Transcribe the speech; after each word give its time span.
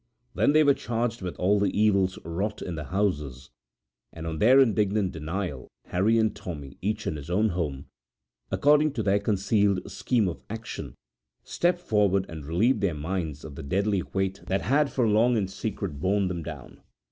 Then 0.33 0.53
they 0.53 0.63
were 0.63 0.73
charged 0.73 1.21
with 1.21 1.35
all 1.37 1.59
the 1.59 1.79
evils 1.79 2.17
wrought 2.25 2.59
in 2.63 2.73
the 2.73 2.85
houses, 2.85 3.51
and 4.11 4.25
on 4.25 4.39
their 4.39 4.59
indignant 4.59 5.11
denial 5.11 5.67
Harry 5.89 6.17
and 6.17 6.35
Tommy, 6.35 6.79
each 6.81 7.05
in 7.05 7.17
his 7.17 7.29
own 7.29 7.49
home, 7.49 7.85
according 8.49 8.93
to 8.93 9.03
their 9.03 9.19
concerted 9.19 9.91
scheme 9.91 10.27
of 10.27 10.41
action, 10.49 10.95
stepped 11.43 11.81
forward 11.81 12.25
and 12.29 12.47
relieved 12.47 12.81
their 12.81 12.95
minds 12.95 13.45
of 13.45 13.53
the 13.53 13.61
deadly 13.61 14.01
weight 14.01 14.41
that 14.47 14.63
had 14.63 14.91
for 14.91 15.07
long 15.07 15.37
in 15.37 15.47
secret 15.47 15.99
borne 15.99 16.29
them 16.29 16.41
down. 16.41 16.81